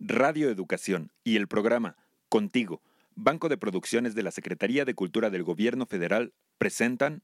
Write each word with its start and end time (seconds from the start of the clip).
Radio 0.00 0.48
Educación 0.48 1.12
y 1.22 1.36
el 1.36 1.46
programa 1.46 1.94
Contigo, 2.30 2.80
Banco 3.14 3.50
de 3.50 3.58
Producciones 3.58 4.14
de 4.14 4.22
la 4.22 4.30
Secretaría 4.30 4.86
de 4.86 4.94
Cultura 4.94 5.28
del 5.28 5.44
Gobierno 5.44 5.84
Federal, 5.84 6.32
presentan 6.56 7.22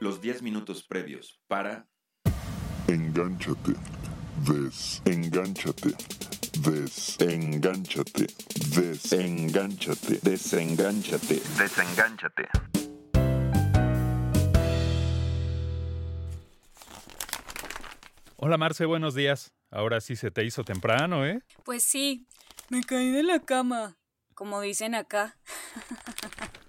los 0.00 0.22
10 0.22 0.40
minutos 0.40 0.84
previos 0.84 1.38
para 1.48 1.86
Engánchate, 2.88 3.72
desengánchate, 5.04 5.94
desengánchate, 6.64 8.26
desengánchate, 8.64 10.18
Desengánchate, 10.22 11.42
desengánchate. 11.58 12.48
Hola 18.36 18.56
Marce, 18.56 18.86
buenos 18.86 19.14
días. 19.14 19.52
Ahora 19.72 20.02
sí 20.02 20.16
se 20.16 20.30
te 20.30 20.44
hizo 20.44 20.64
temprano, 20.64 21.26
¿eh? 21.26 21.42
Pues 21.64 21.82
sí, 21.82 22.26
me 22.68 22.82
caí 22.82 23.10
de 23.10 23.22
la 23.22 23.40
cama, 23.40 23.96
como 24.34 24.60
dicen 24.60 24.94
acá. 24.94 25.36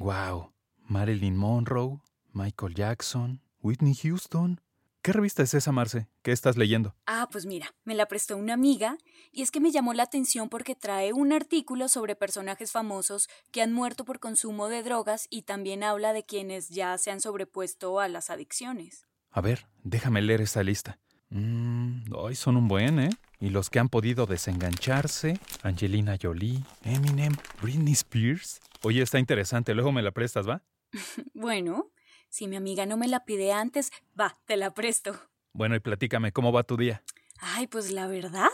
Wow. 0.00 0.52
Marilyn 0.86 1.36
Monroe, 1.36 1.98
Michael 2.32 2.74
Jackson, 2.74 3.42
Whitney 3.60 3.96
Houston. 3.96 4.60
¿Qué 5.02 5.12
revista 5.12 5.42
es 5.42 5.52
esa, 5.54 5.72
Marce? 5.72 6.06
¿Qué 6.22 6.30
estás 6.30 6.56
leyendo? 6.56 6.94
Ah, 7.06 7.28
pues 7.32 7.46
mira, 7.46 7.74
me 7.82 7.96
la 7.96 8.06
prestó 8.06 8.36
una 8.36 8.54
amiga 8.54 8.96
y 9.32 9.42
es 9.42 9.50
que 9.50 9.58
me 9.58 9.72
llamó 9.72 9.92
la 9.92 10.04
atención 10.04 10.48
porque 10.48 10.76
trae 10.76 11.12
un 11.12 11.32
artículo 11.32 11.88
sobre 11.88 12.14
personajes 12.14 12.70
famosos 12.70 13.28
que 13.50 13.60
han 13.60 13.72
muerto 13.72 14.04
por 14.04 14.20
consumo 14.20 14.68
de 14.68 14.84
drogas 14.84 15.26
y 15.30 15.42
también 15.42 15.82
habla 15.82 16.12
de 16.12 16.24
quienes 16.24 16.68
ya 16.68 16.96
se 16.96 17.10
han 17.10 17.20
sobrepuesto 17.20 17.98
a 17.98 18.06
las 18.06 18.30
adicciones. 18.30 19.04
A 19.30 19.40
ver, 19.40 19.66
déjame 19.82 20.22
leer 20.22 20.42
esta 20.42 20.62
lista. 20.62 21.00
Mmm, 21.30 22.12
hoy 22.14 22.34
son 22.34 22.56
un 22.56 22.68
buen, 22.68 22.98
¿eh? 22.98 23.10
Y 23.38 23.50
los 23.50 23.68
que 23.70 23.78
han 23.78 23.88
podido 23.88 24.26
desengancharse, 24.26 25.38
Angelina 25.62 26.16
Jolie, 26.20 26.62
Eminem, 26.84 27.36
Britney 27.60 27.92
Spears. 27.92 28.60
Oye, 28.82 29.02
está 29.02 29.18
interesante, 29.18 29.74
luego 29.74 29.92
me 29.92 30.02
la 30.02 30.10
prestas, 30.12 30.48
¿va? 30.48 30.62
Bueno, 31.34 31.90
si 32.30 32.48
mi 32.48 32.56
amiga 32.56 32.86
no 32.86 32.96
me 32.96 33.08
la 33.08 33.24
pide 33.24 33.52
antes, 33.52 33.90
va, 34.18 34.38
te 34.46 34.56
la 34.56 34.72
presto. 34.72 35.20
Bueno, 35.52 35.76
y 35.76 35.80
platícame, 35.80 36.32
¿cómo 36.32 36.52
va 36.52 36.62
tu 36.62 36.76
día? 36.76 37.02
Ay, 37.40 37.66
pues 37.66 37.90
la 37.90 38.06
verdad 38.06 38.48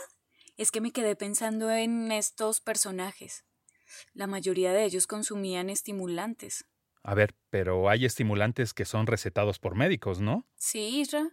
es 0.57 0.71
que 0.71 0.81
me 0.81 0.91
quedé 0.91 1.15
pensando 1.15 1.71
en 1.71 2.11
estos 2.11 2.61
personajes. 2.61 3.45
La 4.13 4.27
mayoría 4.27 4.73
de 4.73 4.83
ellos 4.83 5.07
consumían 5.07 5.69
estimulantes. 5.69 6.65
A 7.03 7.13
ver, 7.13 7.35
pero 7.49 7.89
hay 7.89 8.05
estimulantes 8.05 8.73
que 8.73 8.85
son 8.85 9.07
recetados 9.07 9.59
por 9.59 9.75
médicos, 9.75 10.19
¿no? 10.19 10.45
Sí, 10.55 10.99
Isra. 10.99 11.29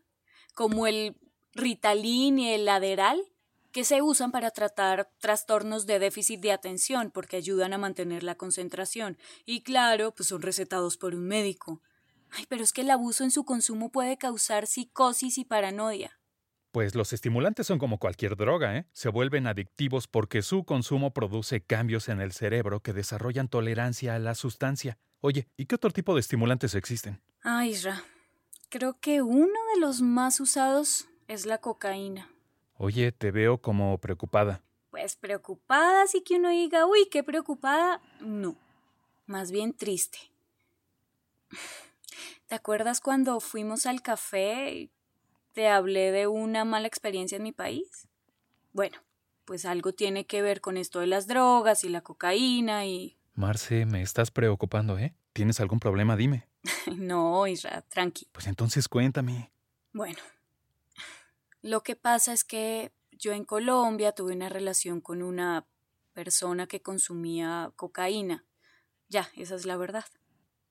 Como 0.54 0.86
el 0.86 1.16
Ritalin 1.54 2.38
y 2.38 2.52
el 2.52 2.64
Laderal, 2.64 3.20
que 3.72 3.84
se 3.84 4.02
usan 4.02 4.32
para 4.32 4.50
tratar 4.50 5.10
trastornos 5.18 5.86
de 5.86 5.98
déficit 5.98 6.40
de 6.40 6.52
atención 6.52 7.10
porque 7.10 7.36
ayudan 7.36 7.72
a 7.72 7.78
mantener 7.78 8.22
la 8.22 8.36
concentración. 8.36 9.18
Y 9.46 9.62
claro, 9.62 10.14
pues 10.14 10.28
son 10.28 10.42
recetados 10.42 10.96
por 10.96 11.14
un 11.14 11.26
médico. 11.26 11.80
Ay, 12.30 12.46
pero 12.48 12.62
es 12.62 12.72
que 12.72 12.82
el 12.82 12.90
abuso 12.90 13.24
en 13.24 13.30
su 13.30 13.44
consumo 13.44 13.90
puede 13.90 14.16
causar 14.16 14.66
psicosis 14.66 15.38
y 15.38 15.44
paranoia. 15.44 16.18
Pues 16.70 16.94
los 16.94 17.12
estimulantes 17.12 17.66
son 17.66 17.78
como 17.78 17.98
cualquier 17.98 18.36
droga, 18.36 18.78
¿eh? 18.78 18.86
Se 18.92 19.10
vuelven 19.10 19.46
adictivos 19.46 20.08
porque 20.08 20.40
su 20.40 20.64
consumo 20.64 21.12
produce 21.12 21.62
cambios 21.62 22.08
en 22.08 22.22
el 22.22 22.32
cerebro 22.32 22.80
que 22.80 22.94
desarrollan 22.94 23.48
tolerancia 23.48 24.14
a 24.14 24.18
la 24.18 24.34
sustancia. 24.34 24.98
Oye, 25.20 25.48
¿y 25.58 25.66
qué 25.66 25.74
otro 25.74 25.90
tipo 25.90 26.14
de 26.14 26.20
estimulantes 26.20 26.74
existen? 26.74 27.20
Ay, 27.42 27.70
Isra. 27.70 28.02
Creo 28.70 28.98
que 28.98 29.20
uno 29.20 29.58
de 29.74 29.80
los 29.80 30.00
más 30.00 30.40
usados 30.40 31.08
es 31.32 31.46
la 31.46 31.58
cocaína. 31.58 32.30
Oye, 32.76 33.10
te 33.10 33.30
veo 33.30 33.58
como 33.58 33.96
preocupada. 33.98 34.62
Pues 34.90 35.16
preocupada, 35.16 36.06
sí 36.06 36.22
que 36.22 36.36
uno 36.36 36.50
diga, 36.50 36.86
uy, 36.86 37.08
qué 37.10 37.22
preocupada. 37.22 38.02
No, 38.20 38.56
más 39.26 39.50
bien 39.50 39.72
triste. 39.72 40.18
¿Te 42.48 42.54
acuerdas 42.54 43.00
cuando 43.00 43.40
fuimos 43.40 43.86
al 43.86 44.02
café 44.02 44.72
y 44.74 44.90
te 45.52 45.68
hablé 45.68 46.12
de 46.12 46.26
una 46.26 46.66
mala 46.66 46.86
experiencia 46.86 47.36
en 47.36 47.44
mi 47.44 47.52
país? 47.52 48.08
Bueno, 48.74 48.98
pues 49.46 49.64
algo 49.64 49.92
tiene 49.92 50.26
que 50.26 50.42
ver 50.42 50.60
con 50.60 50.76
esto 50.76 51.00
de 51.00 51.06
las 51.06 51.26
drogas 51.26 51.84
y 51.84 51.88
la 51.88 52.02
cocaína 52.02 52.84
y... 52.84 53.16
Marce, 53.34 53.86
me 53.86 54.02
estás 54.02 54.30
preocupando, 54.30 54.98
¿eh? 54.98 55.14
¿Tienes 55.32 55.60
algún 55.60 55.80
problema? 55.80 56.14
Dime. 56.14 56.46
no, 56.94 57.46
Isra, 57.46 57.80
tranqui. 57.88 58.28
Pues 58.32 58.46
entonces 58.46 58.86
cuéntame. 58.86 59.50
Bueno, 59.94 60.18
lo 61.62 61.82
que 61.82 61.96
pasa 61.96 62.32
es 62.32 62.44
que 62.44 62.92
yo 63.12 63.32
en 63.32 63.44
Colombia 63.44 64.12
tuve 64.12 64.34
una 64.34 64.48
relación 64.48 65.00
con 65.00 65.22
una 65.22 65.66
persona 66.12 66.66
que 66.66 66.82
consumía 66.82 67.72
cocaína. 67.76 68.44
Ya, 69.08 69.28
esa 69.36 69.54
es 69.54 69.64
la 69.66 69.76
verdad. 69.76 70.04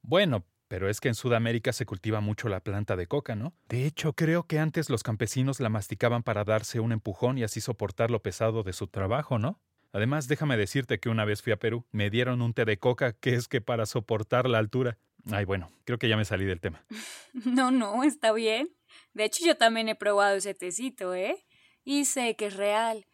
Bueno, 0.01 0.45
pero 0.67 0.89
es 0.89 0.99
que 0.99 1.09
en 1.09 1.15
Sudamérica 1.15 1.73
se 1.73 1.85
cultiva 1.85 2.21
mucho 2.21 2.49
la 2.49 2.61
planta 2.61 2.95
de 2.95 3.07
coca, 3.07 3.35
¿no? 3.35 3.53
De 3.67 3.85
hecho, 3.85 4.13
creo 4.13 4.43
que 4.43 4.59
antes 4.59 4.89
los 4.89 5.03
campesinos 5.03 5.59
la 5.59 5.69
masticaban 5.69 6.23
para 6.23 6.43
darse 6.43 6.79
un 6.79 6.91
empujón 6.91 7.37
y 7.37 7.43
así 7.43 7.61
soportar 7.61 8.09
lo 8.09 8.21
pesado 8.21 8.63
de 8.63 8.73
su 8.73 8.87
trabajo, 8.87 9.37
¿no? 9.37 9.59
Además, 9.93 10.27
déjame 10.27 10.55
decirte 10.55 10.99
que 10.99 11.09
una 11.09 11.25
vez 11.25 11.41
fui 11.41 11.51
a 11.51 11.59
Perú, 11.59 11.85
me 11.91 12.09
dieron 12.09 12.41
un 12.41 12.53
té 12.53 12.63
de 12.63 12.77
coca 12.77 13.13
que 13.13 13.35
es 13.35 13.47
que 13.47 13.59
para 13.59 13.85
soportar 13.85 14.47
la 14.47 14.59
altura. 14.59 14.97
Ay, 15.29 15.43
bueno, 15.45 15.69
creo 15.83 15.99
que 15.99 16.07
ya 16.07 16.17
me 16.17 16.25
salí 16.25 16.45
del 16.45 16.61
tema. 16.61 16.83
No, 17.33 17.71
no, 17.71 18.03
está 18.03 18.33
bien. 18.33 18.69
De 19.13 19.25
hecho, 19.25 19.45
yo 19.45 19.55
también 19.55 19.89
he 19.89 19.95
probado 19.95 20.35
ese 20.35 20.53
tecito, 20.53 21.13
¿eh? 21.13 21.45
Y 21.83 22.05
sé 22.05 22.35
que 22.35 22.47
es 22.47 22.55
real. 22.55 23.05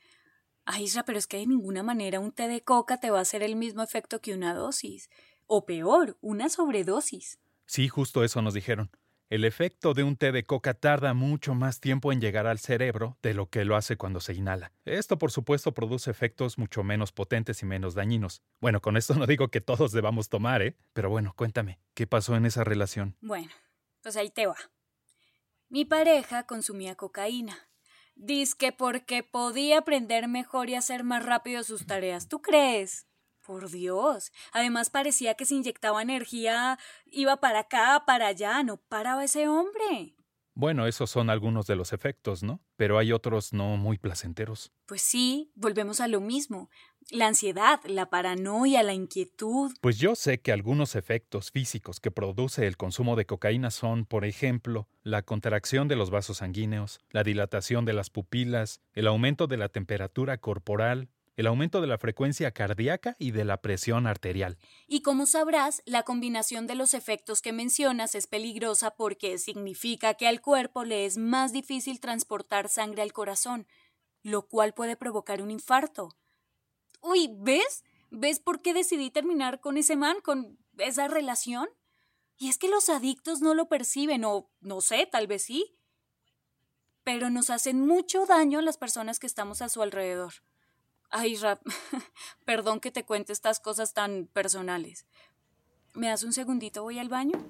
Ay, 0.65 0.83
Isra, 0.83 1.03
pero 1.03 1.17
es 1.17 1.27
que 1.27 1.37
de 1.37 1.47
ninguna 1.47 1.81
manera 1.81 2.19
un 2.19 2.33
té 2.33 2.47
de 2.47 2.61
coca 2.61 2.99
te 2.99 3.09
va 3.09 3.19
a 3.19 3.21
hacer 3.21 3.41
el 3.41 3.55
mismo 3.55 3.83
efecto 3.83 4.19
que 4.19 4.33
una 4.33 4.53
dosis. 4.53 5.09
O 5.45 5.65
peor, 5.65 6.17
una 6.21 6.49
sobredosis. 6.49 7.39
Sí, 7.65 7.87
justo 7.87 8.23
eso 8.23 8.41
nos 8.41 8.53
dijeron. 8.53 8.91
El 9.29 9.43
efecto 9.43 9.93
de 9.93 10.03
un 10.03 10.15
té 10.15 10.31
de 10.31 10.45
coca 10.45 10.73
tarda 10.73 11.13
mucho 11.13 11.53
más 11.53 11.81
tiempo 11.81 12.13
en 12.13 12.21
llegar 12.21 12.47
al 12.47 12.59
cerebro 12.59 13.17
de 13.21 13.33
lo 13.33 13.49
que 13.49 13.65
lo 13.65 13.75
hace 13.75 13.97
cuando 13.97 14.21
se 14.21 14.33
inhala. 14.33 14.71
Esto, 14.85 15.17
por 15.17 15.31
supuesto, 15.31 15.73
produce 15.73 16.09
efectos 16.09 16.57
mucho 16.57 16.81
menos 16.83 17.11
potentes 17.11 17.61
y 17.61 17.65
menos 17.65 17.93
dañinos. 17.93 18.41
Bueno, 18.61 18.79
con 18.79 18.95
esto 18.95 19.15
no 19.15 19.25
digo 19.25 19.49
que 19.49 19.59
todos 19.59 19.91
debamos 19.91 20.29
tomar, 20.29 20.61
¿eh? 20.61 20.77
Pero 20.93 21.09
bueno, 21.09 21.33
cuéntame, 21.35 21.77
¿qué 21.93 22.07
pasó 22.07 22.37
en 22.37 22.45
esa 22.45 22.63
relación? 22.63 23.17
Bueno, 23.19 23.51
pues 24.01 24.15
ahí 24.15 24.29
te 24.29 24.47
va. 24.47 24.55
Mi 25.69 25.83
pareja 25.83 26.43
consumía 26.43 26.95
cocaína. 26.95 27.67
Diz 28.15 28.55
que 28.55 28.71
porque 28.71 29.21
podía 29.21 29.79
aprender 29.79 30.27
mejor 30.27 30.69
y 30.69 30.75
hacer 30.75 31.03
más 31.03 31.25
rápido 31.25 31.63
sus 31.63 31.85
tareas. 31.85 32.29
¿Tú 32.29 32.41
crees? 32.41 33.05
Por 33.45 33.69
Dios. 33.69 34.31
Además 34.53 34.89
parecía 34.89 35.35
que 35.35 35.45
se 35.45 35.55
inyectaba 35.55 36.01
energía, 36.01 36.79
iba 37.05 37.37
para 37.37 37.59
acá, 37.59 38.03
para 38.05 38.27
allá, 38.27 38.63
no 38.63 38.77
paraba 38.77 39.25
ese 39.25 39.47
hombre. 39.47 40.15
Bueno, 40.53 40.87
esos 40.87 41.11
son 41.11 41.29
algunos 41.29 41.67
de 41.67 41.75
los 41.75 41.93
efectos, 41.93 42.43
¿no? 42.43 42.61
Pero 42.77 42.97
hay 42.97 43.11
otros 43.11 43.53
no 43.53 43.77
muy 43.77 43.97
placenteros. 43.97 44.71
Pues 44.87 45.01
sí, 45.01 45.51
volvemos 45.53 45.99
a 45.99 46.07
lo 46.07 46.19
mismo. 46.19 46.69
La 47.09 47.27
ansiedad, 47.27 47.79
la 47.85 48.09
paranoia, 48.09 48.83
la 48.83 48.93
inquietud. 48.93 49.71
Pues 49.79 49.97
yo 49.97 50.13
sé 50.15 50.41
que 50.41 50.51
algunos 50.51 50.93
efectos 50.93 51.51
físicos 51.51 52.01
que 52.01 52.11
produce 52.11 52.67
el 52.67 52.75
consumo 52.75 53.15
de 53.15 53.25
cocaína 53.25 53.71
son, 53.71 54.05
por 54.05 54.25
ejemplo, 54.25 54.89
la 55.03 55.21
contracción 55.21 55.87
de 55.87 55.95
los 55.95 56.09
vasos 56.09 56.39
sanguíneos, 56.39 56.99
la 57.11 57.23
dilatación 57.23 57.85
de 57.85 57.93
las 57.93 58.09
pupilas, 58.09 58.81
el 58.91 59.07
aumento 59.07 59.47
de 59.47 59.55
la 59.55 59.69
temperatura 59.69 60.37
corporal, 60.39 61.07
el 61.37 61.47
aumento 61.47 61.79
de 61.79 61.87
la 61.87 61.97
frecuencia 61.97 62.51
cardíaca 62.51 63.15
y 63.19 63.31
de 63.31 63.45
la 63.45 63.61
presión 63.61 64.05
arterial. 64.05 64.57
Y 64.85 65.01
como 65.01 65.27
sabrás, 65.27 65.83
la 65.85 66.03
combinación 66.03 66.67
de 66.67 66.75
los 66.75 66.93
efectos 66.93 67.41
que 67.41 67.53
mencionas 67.53 68.15
es 68.15 68.27
peligrosa 68.27 68.91
porque 68.91 69.37
significa 69.37 70.15
que 70.15 70.27
al 70.27 70.41
cuerpo 70.41 70.83
le 70.83 71.05
es 71.05 71.17
más 71.17 71.53
difícil 71.53 72.01
transportar 72.01 72.67
sangre 72.67 73.01
al 73.01 73.13
corazón, 73.13 73.65
lo 74.23 74.47
cual 74.47 74.73
puede 74.73 74.97
provocar 74.97 75.41
un 75.41 75.51
infarto. 75.51 76.09
Uy, 77.01 77.29
¿ves? 77.37 77.83
¿Ves 78.09 78.39
por 78.39 78.61
qué 78.61 78.73
decidí 78.73 79.11
terminar 79.11 79.59
con 79.59 79.77
ese 79.77 79.95
man, 79.95 80.17
con 80.21 80.57
esa 80.77 81.07
relación? 81.07 81.67
Y 82.37 82.49
es 82.49 82.57
que 82.57 82.69
los 82.69 82.89
adictos 82.89 83.41
no 83.41 83.53
lo 83.53 83.67
perciben, 83.67 84.23
o 84.23 84.49
no 84.61 84.81
sé, 84.81 85.07
tal 85.11 85.27
vez 85.27 85.43
sí. 85.43 85.75
Pero 87.03 87.29
nos 87.29 87.49
hacen 87.49 87.85
mucho 87.85 88.25
daño 88.25 88.59
a 88.59 88.61
las 88.61 88.77
personas 88.77 89.19
que 89.19 89.27
estamos 89.27 89.61
a 89.61 89.69
su 89.69 89.81
alrededor. 89.81 90.33
Ay, 91.09 91.35
Rap, 91.37 91.61
perdón 92.45 92.79
que 92.79 92.91
te 92.91 93.05
cuente 93.05 93.33
estas 93.33 93.59
cosas 93.59 93.93
tan 93.93 94.27
personales. 94.27 95.05
¿Me 95.93 96.09
das 96.09 96.23
un 96.23 96.33
segundito? 96.33 96.83
Voy 96.83 96.99
al 96.99 97.09
baño. 97.09 97.43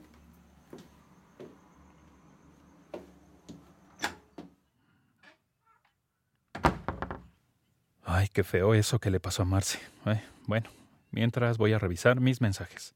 Ay, 8.17 8.29
qué 8.33 8.43
feo 8.43 8.73
eso 8.73 8.97
que 8.97 9.11
le 9.11 9.19
pasó 9.19 9.43
a 9.43 9.45
Marce. 9.45 9.77
Ay, 10.03 10.19
bueno, 10.47 10.67
mientras 11.11 11.59
voy 11.59 11.73
a 11.73 11.77
revisar 11.77 12.19
mis 12.19 12.41
mensajes. 12.41 12.95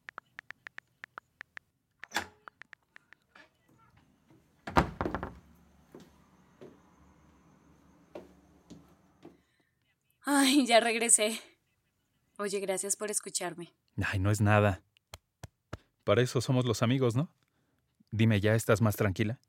Ay, 10.24 10.66
ya 10.66 10.80
regresé. 10.80 11.40
Oye, 12.40 12.60
gracias 12.60 12.96
por 12.96 13.12
escucharme. 13.12 13.76
Ay, 14.04 14.18
no 14.18 14.32
es 14.32 14.42
nada. 14.42 14.82
Para 16.04 16.24
eso 16.24 16.42
somos 16.42 16.66
los 16.66 16.82
amigos, 16.82 17.16
¿no? 17.16 17.30
Dime, 18.10 18.42
¿ya 18.42 18.56
estás 18.56 18.82
más 18.82 18.96
tranquila? 18.96 19.40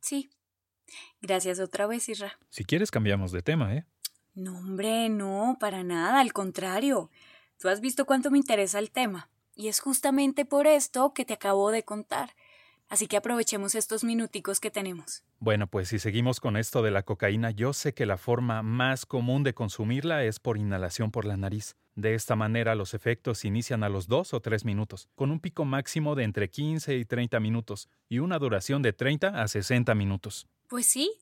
Sí. 0.00 0.28
Gracias 1.22 1.60
otra 1.60 1.86
vez, 1.86 2.10
Isra. 2.10 2.38
Si 2.50 2.66
quieres 2.66 2.90
cambiamos 2.90 3.32
de 3.32 3.40
tema, 3.40 3.74
¿eh? 3.74 3.86
No, 4.34 4.58
hombre, 4.58 5.08
no, 5.08 5.56
para 5.60 5.84
nada, 5.84 6.20
al 6.20 6.32
contrario. 6.32 7.10
Tú 7.58 7.68
has 7.68 7.80
visto 7.80 8.06
cuánto 8.06 8.30
me 8.30 8.38
interesa 8.38 8.78
el 8.78 8.90
tema. 8.90 9.28
Y 9.54 9.68
es 9.68 9.80
justamente 9.80 10.44
por 10.44 10.66
esto 10.66 11.12
que 11.12 11.24
te 11.24 11.34
acabo 11.34 11.70
de 11.70 11.82
contar. 11.82 12.34
Así 12.88 13.06
que 13.06 13.16
aprovechemos 13.16 13.74
estos 13.74 14.04
minuticos 14.04 14.60
que 14.60 14.70
tenemos. 14.70 15.22
Bueno, 15.38 15.66
pues 15.66 15.88
si 15.88 15.98
seguimos 15.98 16.40
con 16.40 16.56
esto 16.56 16.82
de 16.82 16.90
la 16.90 17.02
cocaína, 17.02 17.50
yo 17.50 17.72
sé 17.72 17.94
que 17.94 18.04
la 18.04 18.18
forma 18.18 18.62
más 18.62 19.06
común 19.06 19.42
de 19.42 19.54
consumirla 19.54 20.24
es 20.24 20.38
por 20.38 20.58
inhalación 20.58 21.10
por 21.10 21.24
la 21.24 21.36
nariz. 21.36 21.76
De 21.94 22.14
esta 22.14 22.36
manera 22.36 22.74
los 22.74 22.94
efectos 22.94 23.44
inician 23.44 23.82
a 23.82 23.88
los 23.88 24.08
2 24.08 24.34
o 24.34 24.40
3 24.40 24.64
minutos, 24.64 25.08
con 25.14 25.30
un 25.30 25.40
pico 25.40 25.64
máximo 25.64 26.14
de 26.14 26.24
entre 26.24 26.50
15 26.50 26.96
y 26.96 27.04
30 27.04 27.40
minutos 27.40 27.88
y 28.08 28.18
una 28.18 28.38
duración 28.38 28.82
de 28.82 28.92
30 28.92 29.42
a 29.42 29.48
60 29.48 29.94
minutos. 29.94 30.46
Pues 30.68 30.86
sí, 30.86 31.12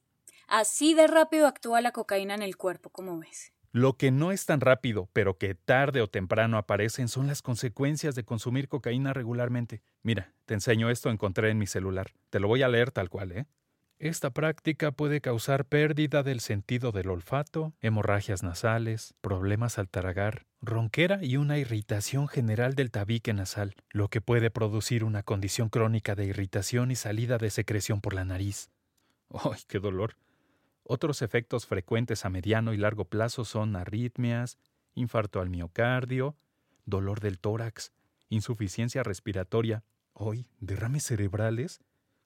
así 0.51 0.95
de 0.95 1.07
rápido 1.07 1.47
actúa 1.47 1.81
la 1.81 1.93
cocaína 1.93 2.35
en 2.35 2.43
el 2.43 2.57
cuerpo, 2.57 2.91
como 2.91 3.19
ves. 3.19 3.53
Lo 3.73 3.97
que 3.97 4.11
no 4.11 4.33
es 4.33 4.47
tan 4.47 4.61
rápido, 4.61 5.09
pero 5.13 5.39
que 5.39 5.55
tarde 5.55 6.03
o 6.03 6.09
temprano 6.09 6.59
aparecen, 6.59 7.07
son 7.07 7.29
las 7.29 7.41
consecuencias 7.41 8.17
de 8.17 8.25
consumir 8.25 8.69
cocaína 8.69 9.13
regularmente. 9.13 9.81
Mira, 10.03 10.35
te 10.45 10.55
enseño 10.55 10.91
esto, 10.91 11.09
encontré 11.09 11.51
en 11.51 11.59
mi 11.59 11.69
celular. 11.69 12.11
Te 12.31 12.41
lo 12.41 12.49
voy 12.49 12.63
a 12.63 12.69
leer 12.69 12.91
tal 12.91 13.09
cual, 13.09 13.31
¿eh? 13.31 13.47
Esta 14.01 14.31
práctica 14.31 14.93
puede 14.93 15.21
causar 15.21 15.67
pérdida 15.67 16.23
del 16.23 16.41
sentido 16.41 16.91
del 16.91 17.11
olfato, 17.11 17.75
hemorragias 17.83 18.43
nasales, 18.43 19.15
problemas 19.21 19.79
al 19.79 19.91
tragar, 19.91 20.47
ronquera 20.63 21.23
y 21.23 21.37
una 21.37 21.59
irritación 21.59 22.27
general 22.27 22.75
del 22.75 22.91
tabique 22.91 23.35
nasal, 23.35 23.75
lo 23.91 24.09
que 24.09 24.23
puede 24.23 24.51
producir 24.51 25.05
una 25.05 25.23
condición 25.23 25.69
crónica 25.69 26.15
de 26.15 26.25
irritación 26.25 26.91
y 26.91 26.97
salida 26.97 27.37
de 27.37 27.51
secreción 27.51 28.01
por 28.01 28.15
la 28.15 28.25
nariz. 28.25 28.71
¡Ay, 29.29 29.61
qué 29.69 29.79
dolor! 29.79 30.17
Otros 30.83 31.23
efectos 31.23 31.67
frecuentes 31.67 32.25
a 32.25 32.31
mediano 32.31 32.73
y 32.73 32.77
largo 32.77 33.05
plazo 33.05 33.45
son 33.45 33.77
arritmias, 33.77 34.59
infarto 34.95 35.41
al 35.41 35.51
miocardio, 35.51 36.37
dolor 36.85 37.21
del 37.21 37.39
tórax, 37.39 37.93
insuficiencia 38.29 39.03
respiratoria, 39.03 39.85
hoy 40.13 40.47
derrames 40.59 41.05
cerebrales, 41.05 41.81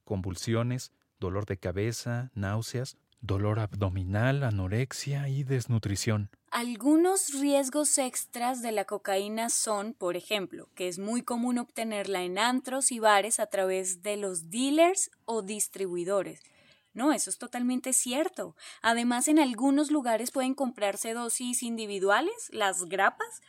convulsiones, 0.04 0.92
dolor 1.18 1.46
de 1.46 1.58
cabeza, 1.58 2.30
náuseas, 2.34 2.96
dolor 3.20 3.58
abdominal, 3.58 4.42
anorexia 4.42 5.28
y 5.28 5.44
desnutrición. 5.44 6.30
Algunos 6.50 7.32
riesgos 7.40 7.96
extras 7.98 8.60
de 8.60 8.70
la 8.70 8.84
cocaína 8.84 9.48
son, 9.48 9.94
por 9.94 10.16
ejemplo, 10.16 10.68
que 10.74 10.88
es 10.88 10.98
muy 10.98 11.22
común 11.22 11.58
obtenerla 11.58 12.22
en 12.22 12.38
antros 12.38 12.92
y 12.92 12.98
bares 12.98 13.40
a 13.40 13.46
través 13.46 14.02
de 14.02 14.18
los 14.18 14.50
dealers 14.50 15.10
o 15.24 15.42
distribuidores. 15.42 16.42
No, 16.94 17.12
eso 17.12 17.28
es 17.28 17.38
totalmente 17.38 17.92
cierto. 17.92 18.56
Además, 18.80 19.28
en 19.28 19.40
algunos 19.40 19.90
lugares 19.90 20.30
pueden 20.30 20.54
comprarse 20.54 21.12
dosis 21.12 21.62
individuales, 21.62 22.48
las 22.50 22.84
grapas, 22.84 23.42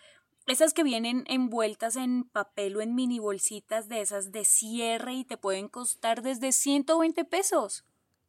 esas 0.47 0.73
que 0.73 0.83
vienen 0.83 1.23
envueltas 1.27 1.95
en 1.95 2.23
papel 2.25 2.75
o 2.75 2.81
en 2.81 2.93
mini 2.95 3.19
bolsitas 3.19 3.87
de 3.87 4.01
esas 4.01 4.31
de 4.31 4.45
cierre 4.45 5.13
y 5.13 5.23
te 5.23 5.37
pueden 5.37 5.67
costar 5.69 6.21
desde 6.21 6.51
120 6.51 7.23
pesos. 7.25 7.85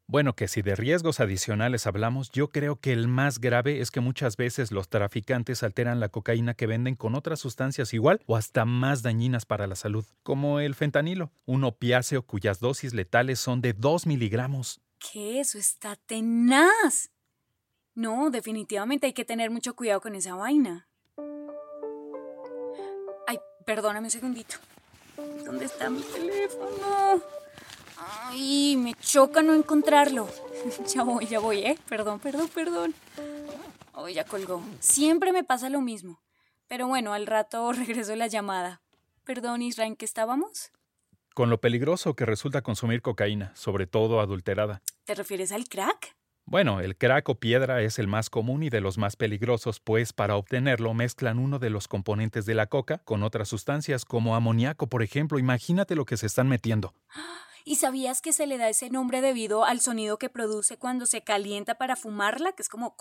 Bueno, 0.09 0.37
que 0.37 0.47
si 0.47 0.63
de 0.63 0.77
riesgos 0.77 1.19
adicionales 1.19 1.87
hablamos, 1.87 2.31
yo 2.31 2.49
creo 2.51 2.79
que 2.79 2.93
el 2.93 3.09
más 3.09 3.41
grave 3.41 3.81
es 3.81 3.91
que 3.91 4.01
muchas 4.01 4.37
veces 4.37 4.71
los 4.71 4.89
traficantes 4.89 5.65
alteran 5.65 5.99
la 5.99 6.11
cocaína 6.11 6.55
que 6.55 6.69
venden 6.69 6.95
con 6.95 7.17
otras 7.17 7.41
sustancias 7.41 7.93
igual 7.93 8.23
o 8.27 8.37
hasta 8.37 8.65
más 8.65 9.03
dañinas 9.03 9.47
para 9.47 9.67
la 9.67 9.75
salud, 9.75 10.05
como 10.23 10.61
el 10.61 10.77
fentanilo, 10.77 11.33
un 11.45 11.65
opiáceo 11.65 12.23
cuyas 12.23 12.61
dosis 12.61 12.95
letales 12.95 13.41
son 13.41 13.61
de 13.61 13.73
2 13.73 14.07
miligramos. 14.07 14.81
¿Qué? 15.13 15.41
Eso 15.41 15.59
está 15.59 15.97
tenaz. 15.97 17.11
No, 17.95 18.31
definitivamente 18.31 19.07
hay 19.07 19.13
que 19.13 19.25
tener 19.25 19.51
mucho 19.51 19.75
cuidado 19.75 20.01
con 20.01 20.15
esa 20.15 20.35
vaina. 20.35 20.89
Ay, 23.27 23.39
perdóname 23.65 24.07
un 24.07 24.11
segundito. 24.11 24.57
¿Dónde 25.45 25.65
está 25.65 25.89
mi 25.89 26.03
teléfono? 26.03 27.23
Ay, 27.97 28.77
me 28.77 28.95
choca 28.95 29.43
no 29.43 29.55
encontrarlo. 29.55 30.29
ya 30.95 31.03
voy, 31.03 31.27
ya 31.27 31.39
voy, 31.39 31.61
¿eh? 31.61 31.79
Perdón, 31.89 32.21
perdón, 32.21 32.49
perdón. 32.49 32.95
Oh, 33.95 34.09
ya 34.09 34.25
colgó. 34.25 34.63
Siempre 34.81 35.33
me 35.33 35.45
pasa 35.45 35.71
lo 35.71 35.81
mismo. 35.81 36.21
Pero 36.69 36.87
bueno, 36.87 37.15
al 37.15 37.27
rato 37.27 37.73
regreso 37.73 38.15
la 38.17 38.27
llamada. 38.27 38.83
Perdón, 39.25 39.63
Israel, 39.63 39.93
¿en 39.93 39.97
qué 39.97 40.05
estábamos? 40.05 40.71
Con 41.35 41.51
lo 41.51 41.61
peligroso 41.61 42.15
que 42.15 42.27
resulta 42.27 42.63
consumir 42.63 43.03
cocaína, 43.03 43.53
sobre 43.55 43.87
todo 43.87 44.21
adulterada. 44.21 44.83
¿Te 45.07 45.15
refieres 45.15 45.53
al 45.53 45.69
crack? 45.69 46.17
Bueno, 46.47 46.81
el 46.81 46.97
crack 46.97 47.29
o 47.29 47.37
piedra 47.37 47.81
es 47.81 48.01
el 48.01 48.09
más 48.09 48.29
común 48.29 48.65
y 48.65 48.71
de 48.71 48.81
los 48.81 48.99
más 48.99 49.15
peligrosos, 49.15 49.79
pues 49.79 50.13
para 50.13 50.35
obtenerlo 50.35 50.95
mezclan 50.95 51.39
uno 51.39 51.61
de 51.61 51.71
los 51.71 51.87
componentes 51.87 52.45
de 52.45 52.55
la 52.55 52.67
coca 52.67 52.99
con 53.05 53.23
otras 53.23 53.49
sustancias 53.49 54.05
como 54.05 54.35
amoníaco, 54.35 54.89
por 54.89 55.05
ejemplo. 55.05 55.39
Imagínate 55.39 55.95
lo 55.95 56.07
que 56.07 56.17
se 56.17 56.27
están 56.27 56.49
metiendo. 56.49 56.93
¿Y 57.65 57.77
sabías 57.77 58.21
que 58.21 58.33
se 58.33 58.49
le 58.49 58.59
da 58.59 58.69
ese 58.69 58.91
nombre 58.91 59.21
debido 59.21 59.65
al 59.65 59.81
sonido 59.81 60.19
que 60.19 60.29
produce 60.29 60.77
cuando 60.77 61.07
se 61.07 61.23
calienta 61.23 61.77
para 61.77 61.95
fumarla? 61.95 62.53
Que 62.53 62.63
es 62.63 62.69
como... 62.69 62.97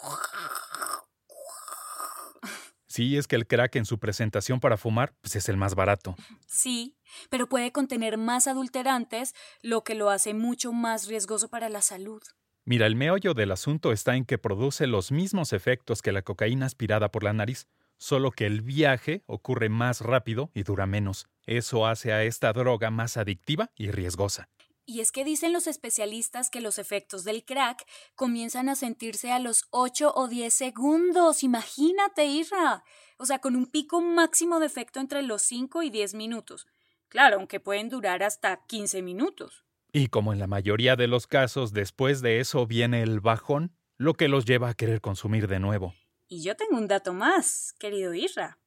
Sí, 2.96 3.18
es 3.18 3.28
que 3.28 3.36
el 3.36 3.46
crack 3.46 3.76
en 3.76 3.84
su 3.84 4.00
presentación 4.00 4.62
para 4.62 4.78
fumar 4.78 5.14
pues 5.20 5.36
es 5.36 5.50
el 5.50 5.58
más 5.58 5.76
barato. 5.76 6.16
Sí, 6.48 6.96
pero 7.30 7.50
puede 7.50 7.74
contener 7.74 8.18
más 8.18 8.48
adulterantes, 8.48 9.36
lo 9.62 9.84
que 9.84 9.96
lo 9.96 10.10
hace 10.10 10.34
mucho 10.34 10.72
más 10.72 11.10
riesgoso 11.10 11.50
para 11.50 11.68
la 11.68 11.82
salud. 11.82 12.24
Mira, 12.64 12.88
el 12.88 12.96
meollo 12.96 13.34
del 13.34 13.52
asunto 13.52 13.92
está 13.92 14.16
en 14.16 14.24
que 14.24 14.38
produce 14.38 14.88
los 14.88 15.12
mismos 15.12 15.52
efectos 15.52 16.02
que 16.02 16.14
la 16.14 16.22
cocaína 16.22 16.68
aspirada 16.68 17.12
por 17.12 17.26
la 17.26 17.34
nariz, 17.34 17.68
solo 17.98 18.32
que 18.32 18.46
el 18.46 18.62
viaje 18.62 19.24
ocurre 19.26 19.68
más 19.68 20.00
rápido 20.00 20.50
y 20.54 20.64
dura 20.64 20.86
menos. 20.86 21.28
Eso 21.46 21.88
hace 21.88 22.14
a 22.14 22.24
esta 22.24 22.54
droga 22.54 22.92
más 22.92 23.18
adictiva 23.18 23.72
y 23.76 23.92
riesgosa. 23.92 24.48
Y 24.86 25.00
es 25.02 25.12
que 25.12 25.24
dicen 25.24 25.52
los 25.52 25.66
especialistas 25.66 26.50
que 26.50 26.62
los 26.62 26.78
efectos 26.78 27.24
del 27.24 27.44
crack 27.44 27.86
comienzan 28.14 28.70
a 28.70 28.76
sentirse 28.76 29.32
a 29.32 29.40
los 29.40 29.66
8 29.72 30.14
o 30.16 30.28
10 30.28 30.54
segundos. 30.54 31.44
Imagínate, 31.44 32.26
Irra. 32.26 32.84
O 33.18 33.26
sea, 33.26 33.40
con 33.40 33.56
un 33.56 33.66
pico 33.66 34.02
máximo 34.02 34.60
de 34.60 34.68
efecto 34.68 35.00
entre 35.00 35.24
los 35.24 35.42
5 35.42 35.82
y 35.82 35.90
10 35.90 36.14
minutos. 36.14 36.68
Claro, 37.10 37.38
aunque 37.38 37.60
pueden 37.60 37.90
durar 37.90 38.22
hasta 38.22 38.66
15 38.68 39.02
minutos. 39.02 39.66
Y 39.92 40.08
como 40.08 40.34
en 40.34 40.40
la 40.40 40.48
mayoría 40.48 40.96
de 40.96 41.08
los 41.08 41.26
casos, 41.26 41.72
después 41.72 42.22
de 42.22 42.40
eso 42.40 42.68
viene 42.68 43.02
el 43.02 43.22
bajón, 43.22 43.76
lo 43.98 44.14
que 44.14 44.28
los 44.28 44.46
lleva 44.46 44.70
a 44.70 44.74
querer 44.74 45.02
consumir 45.02 45.48
de 45.48 45.60
nuevo. 45.60 45.96
Y 46.28 46.44
yo 46.44 46.56
tengo 46.56 46.78
un 46.78 46.88
dato 46.88 47.14
más, 47.14 47.74
querido 47.80 48.14
Irra. 48.14 48.60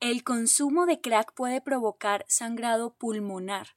El 0.00 0.24
consumo 0.24 0.84
de 0.84 1.00
crack 1.00 1.32
puede 1.34 1.60
provocar 1.60 2.24
sangrado 2.28 2.94
pulmonar, 2.96 3.76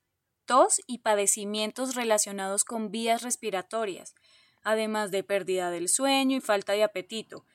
tos 0.49 0.81
y 0.87 0.97
padecimientos 0.97 1.93
relacionados 1.93 2.63
con 2.63 2.89
vías 2.89 3.21
respiratorias, 3.21 4.15
además 4.63 5.11
de 5.11 5.23
pérdida 5.23 5.69
del 5.69 5.89
sueño 5.89 6.37
y 6.37 6.41
falta 6.41 6.73
de 6.73 6.83
apetito. 6.83 7.45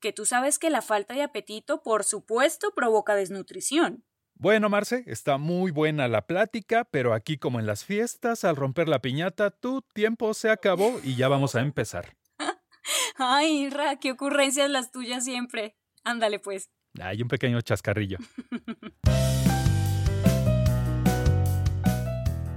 Que 0.00 0.12
tú 0.12 0.26
sabes 0.26 0.58
que 0.58 0.68
la 0.68 0.82
falta 0.82 1.14
de 1.14 1.22
apetito, 1.22 1.84
por 1.84 2.02
supuesto, 2.02 2.72
provoca 2.74 3.14
desnutrición. 3.14 4.04
Bueno, 4.34 4.68
Marce, 4.68 5.04
está 5.06 5.38
muy 5.38 5.70
buena 5.70 6.08
la 6.08 6.26
plática, 6.26 6.82
pero 6.82 7.14
aquí 7.14 7.38
como 7.38 7.60
en 7.60 7.66
las 7.66 7.84
fiestas, 7.84 8.42
al 8.42 8.56
romper 8.56 8.88
la 8.88 9.00
piñata, 9.00 9.52
tu 9.52 9.82
tiempo 9.94 10.34
se 10.34 10.50
acabó 10.50 10.98
y 11.04 11.14
ya 11.14 11.28
vamos 11.28 11.54
a 11.54 11.60
empezar. 11.60 12.16
Ay, 13.18 13.70
Ra, 13.70 14.00
qué 14.00 14.10
ocurrencias 14.10 14.68
las 14.68 14.90
tuyas 14.90 15.22
siempre. 15.22 15.76
Ándale 16.02 16.40
pues. 16.40 16.72
Hay 17.00 17.22
un 17.22 17.28
pequeño 17.28 17.60
chascarrillo. 17.60 18.18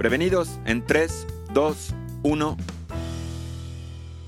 Prevenidos 0.06 0.60
en 0.68 0.86
3, 0.86 1.26
2, 1.56 1.96
1. 2.22 2.58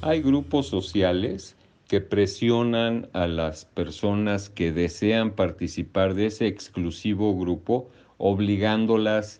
Hay 0.01 0.23
grupos 0.23 0.65
sociales 0.65 1.55
que 1.87 2.01
presionan 2.01 3.07
a 3.13 3.27
las 3.27 3.65
personas 3.65 4.49
que 4.49 4.71
desean 4.71 5.33
participar 5.33 6.15
de 6.15 6.25
ese 6.25 6.47
exclusivo 6.47 7.37
grupo, 7.37 7.91
obligándolas 8.17 9.39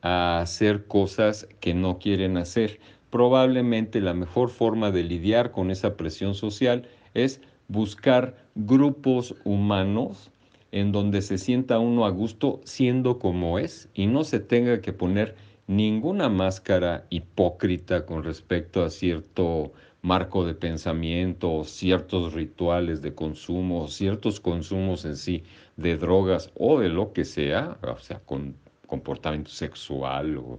a 0.00 0.40
hacer 0.40 0.86
cosas 0.86 1.46
que 1.60 1.74
no 1.74 1.98
quieren 1.98 2.38
hacer. 2.38 2.80
Probablemente 3.10 4.00
la 4.00 4.14
mejor 4.14 4.48
forma 4.48 4.90
de 4.90 5.02
lidiar 5.02 5.50
con 5.50 5.70
esa 5.70 5.94
presión 5.98 6.34
social 6.34 6.88
es 7.12 7.42
buscar 7.68 8.46
grupos 8.54 9.34
humanos 9.44 10.30
en 10.72 10.90
donde 10.90 11.20
se 11.20 11.36
sienta 11.36 11.78
uno 11.78 12.06
a 12.06 12.10
gusto 12.10 12.62
siendo 12.64 13.18
como 13.18 13.58
es 13.58 13.90
y 13.92 14.06
no 14.06 14.24
se 14.24 14.40
tenga 14.40 14.80
que 14.80 14.94
poner 14.94 15.34
ninguna 15.66 16.28
máscara 16.28 17.06
hipócrita 17.10 18.06
con 18.06 18.22
respecto 18.22 18.84
a 18.84 18.90
cierto 18.90 19.72
marco 20.02 20.44
de 20.46 20.54
pensamiento, 20.54 21.64
ciertos 21.64 22.32
rituales 22.32 23.02
de 23.02 23.14
consumo, 23.14 23.88
ciertos 23.88 24.38
consumos 24.40 25.04
en 25.04 25.16
sí 25.16 25.42
de 25.76 25.96
drogas 25.96 26.50
o 26.54 26.78
de 26.78 26.88
lo 26.88 27.12
que 27.12 27.24
sea, 27.24 27.76
o 27.82 27.98
sea, 27.98 28.20
con 28.20 28.54
comportamiento 28.86 29.50
sexual 29.50 30.38
o 30.38 30.58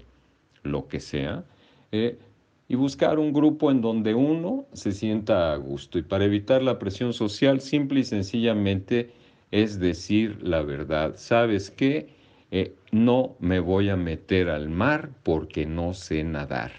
lo 0.64 0.88
que 0.88 1.00
sea, 1.00 1.46
eh, 1.92 2.20
y 2.68 2.76
buscar 2.76 3.20
un 3.20 3.32
grupo 3.32 3.72
en 3.72 3.80
donde 3.82 4.14
uno 4.14 4.66
se 4.74 4.92
sienta 4.92 5.54
a 5.54 5.56
gusto. 5.56 5.98
Y 5.98 6.02
para 6.04 6.26
evitar 6.26 6.62
la 6.62 6.78
presión 6.80 7.14
social, 7.14 7.62
simple 7.62 8.02
y 8.02 8.04
sencillamente 8.04 9.12
es 9.52 9.80
decir 9.80 10.44
la 10.44 10.62
verdad. 10.62 11.14
¿Sabes 11.16 11.72
qué? 11.72 12.17
Eh, 12.50 12.76
no 12.92 13.36
me 13.40 13.60
voy 13.60 13.90
a 13.90 13.96
meter 13.96 14.50
al 14.50 14.70
mar 14.70 15.10
porque 15.24 15.66
no 15.66 15.94
sé 15.94 16.24
nadar. 16.24 16.72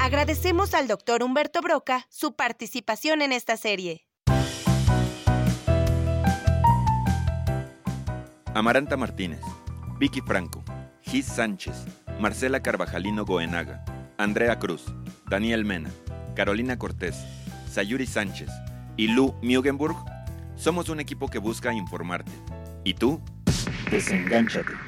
Agradecemos 0.00 0.74
al 0.74 0.88
doctor 0.88 1.22
Humberto 1.22 1.60
Broca 1.60 2.06
su 2.08 2.34
participación 2.34 3.22
en 3.22 3.32
esta 3.32 3.56
serie. 3.56 4.06
Amaranta 8.54 8.96
Martínez, 8.96 9.42
Vicky 10.00 10.20
Franco, 10.20 10.64
Gis 11.02 11.26
Sánchez, 11.26 11.84
Marcela 12.18 12.60
Carvajalino 12.60 13.24
Goenaga, 13.24 13.84
Andrea 14.16 14.58
Cruz, 14.58 14.86
Daniel 15.28 15.64
Mena, 15.64 15.90
Carolina 16.34 16.76
Cortés, 16.78 17.16
Sayuri 17.70 18.06
Sánchez 18.06 18.50
y 18.96 19.08
Lu 19.08 19.34
Mugenburg 19.42 19.96
somos 20.56 20.88
un 20.88 20.98
equipo 20.98 21.28
que 21.28 21.38
busca 21.38 21.72
informarte. 21.72 22.32
¿Y 22.84 22.94
tú? 22.94 23.20
Desengánchate. 23.90 24.87